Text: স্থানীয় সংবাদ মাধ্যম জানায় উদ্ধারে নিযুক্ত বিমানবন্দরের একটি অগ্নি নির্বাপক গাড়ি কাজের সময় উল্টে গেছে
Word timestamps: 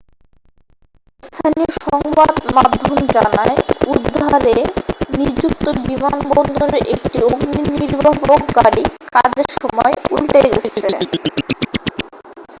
স্থানীয় 1.23 1.69
সংবাদ 1.81 2.33
মাধ্যম 2.55 2.91
জানায় 3.15 3.55
উদ্ধারে 3.87 4.55
নিযুক্ত 5.17 5.65
বিমানবন্দরের 5.81 6.83
একটি 6.95 7.17
অগ্নি 7.27 7.61
নির্বাপক 7.75 8.41
গাড়ি 8.57 8.83
কাজের 9.15 9.49
সময় 9.57 9.93
উল্টে 10.13 10.39
গেছে 10.45 10.69